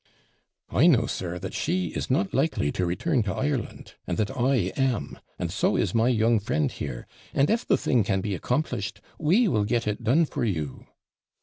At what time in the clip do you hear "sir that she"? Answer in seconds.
1.05-1.89